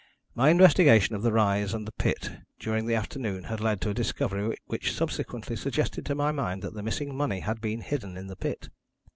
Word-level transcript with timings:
My 0.33 0.49
investigation 0.49 1.15
of 1.15 1.21
the 1.21 1.31
rise 1.31 1.75
and 1.75 1.87
the 1.87 1.91
pit 1.91 2.31
during 2.57 2.87
the 2.87 2.95
afternoon 2.95 3.43
had 3.43 3.59
led 3.59 3.81
to 3.81 3.91
a 3.91 3.93
discovery 3.93 4.57
which 4.65 4.93
subsequently 4.95 5.55
suggested 5.55 6.07
to 6.07 6.15
my 6.15 6.31
mind 6.31 6.63
that 6.63 6.73
the 6.73 6.81
missing 6.81 7.15
money 7.15 7.41
had 7.41 7.61
been 7.61 7.81
hidden 7.81 8.17
in 8.17 8.25
the 8.25 8.35
pit. 8.35 8.69